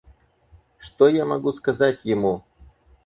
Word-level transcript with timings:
Что 0.79 1.09
я 1.09 1.25
могу 1.25 1.51
сказать 1.53 1.99
ему? 2.05 2.43